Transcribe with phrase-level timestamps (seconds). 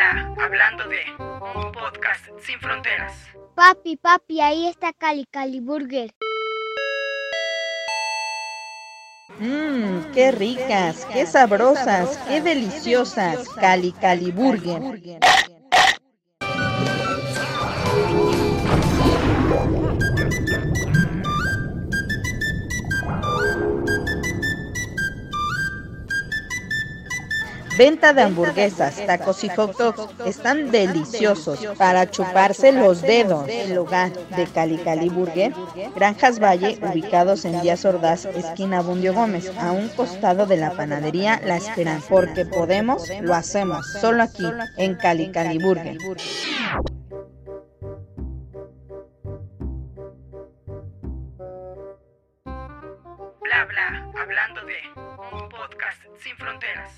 [0.00, 3.12] hablando de un podcast sin fronteras.
[3.54, 6.10] Papi, papi, ahí está Cali Cali Burger.
[9.38, 15.20] Mmm, qué ricas, qué sabrosas, qué deliciosas, Cali Cali Burger.
[27.78, 33.48] Venta de hamburguesas, tacos y hot dogs están deliciosos para chuparse los dedos.
[33.48, 35.54] El hogar de Cali Cali Burger,
[35.94, 41.40] Granjas Valle, ubicados en Díaz Ordaz, esquina Bundio Gómez, a un costado de la panadería
[41.44, 42.06] La Esperanza.
[42.10, 44.44] Porque podemos, lo hacemos, solo aquí,
[44.76, 45.96] en Cali Cali Burger.
[52.44, 54.76] Bla bla, hablando de
[55.32, 56.90] un podcast sin fronteras.